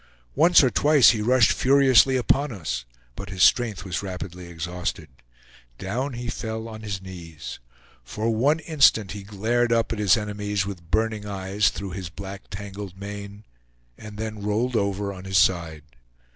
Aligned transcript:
Once 0.33 0.63
or 0.63 0.71
twice 0.71 1.11
he 1.11 1.21
rushed 1.21 1.51
furiously 1.51 2.17
upon 2.17 2.51
us, 2.51 2.85
but 3.15 3.29
his 3.29 3.43
strength 3.43 3.85
was 3.85 4.01
rapidly 4.01 4.47
exhausted. 4.47 5.09
Down 5.77 6.13
he 6.13 6.27
fell 6.27 6.67
on 6.67 6.81
his 6.81 7.03
knees. 7.03 7.59
For 8.03 8.31
one 8.31 8.57
instant 8.61 9.11
he 9.11 9.21
glared 9.21 9.71
up 9.71 9.93
at 9.93 9.99
his 9.99 10.17
enemies 10.17 10.65
with 10.65 10.89
burning 10.89 11.27
eyes 11.27 11.69
through 11.69 11.91
his 11.91 12.09
black 12.09 12.49
tangled 12.49 12.97
mane, 12.97 13.43
and 13.95 14.17
then 14.17 14.41
rolled 14.41 14.75
over 14.75 15.13
on 15.13 15.25
his 15.25 15.37
side. 15.37 15.83